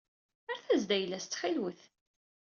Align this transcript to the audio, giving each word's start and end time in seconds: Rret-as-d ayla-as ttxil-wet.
Rret-as-d 0.49 0.89
ayla-as 0.97 1.25
ttxil-wet. 1.27 1.81